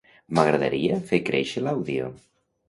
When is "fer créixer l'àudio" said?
1.11-2.09